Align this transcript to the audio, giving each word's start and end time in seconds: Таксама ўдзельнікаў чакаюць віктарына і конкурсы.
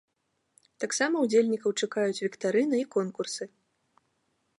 Таксама 0.83 1.15
ўдзельнікаў 1.25 1.75
чакаюць 1.87 2.21
віктарына 2.23 2.75
і 2.85 2.89
конкурсы. 2.99 3.43